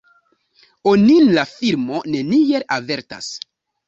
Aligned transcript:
Onin 0.91 1.29
la 1.37 1.43
filmo 1.51 1.99
neniel 2.13 2.65
avertas. 2.77 3.29